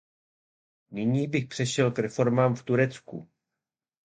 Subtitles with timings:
[0.91, 3.29] Nyní bych přešel k reformám v Turecku.